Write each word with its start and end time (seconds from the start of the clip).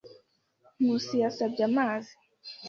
Nkusi 0.81 1.15
yasabye 1.23 1.61
amazi. 1.69 2.13